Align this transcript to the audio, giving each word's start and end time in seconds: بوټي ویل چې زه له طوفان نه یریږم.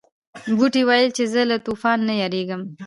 بوټي 0.57 0.81
ویل 0.87 1.07
چې 1.17 1.23
زه 1.33 1.41
له 1.51 1.57
طوفان 1.65 1.97
نه 2.07 2.13
یریږم. 2.21 2.61